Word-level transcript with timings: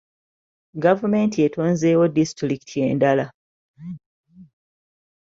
Gavumenti 0.83 1.37
etonzeewo 1.47 2.05
disitulikiti 2.15 2.77
endala. 2.89 3.25